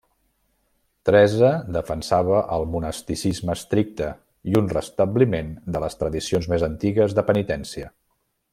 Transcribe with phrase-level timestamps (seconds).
[1.09, 4.09] Teresa defensava el monasticisme estricte
[4.53, 7.93] i un restabliment de les tradicions més antigues de penitència.